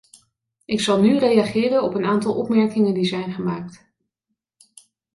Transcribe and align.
Ik 0.65 0.79
zal 0.81 1.01
nu 1.01 1.17
reageren 1.17 1.83
op 1.83 1.93
een 1.93 2.05
aantal 2.05 2.35
opmerkingen 2.37 2.93
die 2.93 3.05
zijn 3.05 3.33
gemaakt. 3.33 3.93